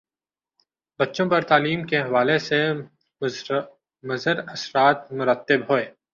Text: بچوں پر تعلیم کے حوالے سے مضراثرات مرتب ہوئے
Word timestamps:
بچوں 0.99 1.29
پر 1.29 1.41
تعلیم 1.41 1.83
کے 1.87 1.97
حوالے 2.01 2.37
سے 2.39 2.59
مضراثرات 4.03 5.11
مرتب 5.11 5.69
ہوئے 5.69 5.85